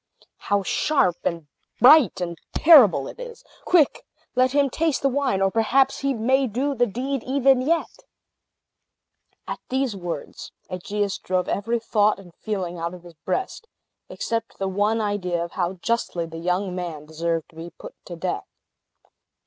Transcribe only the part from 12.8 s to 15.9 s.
of his breast, except the one idea of how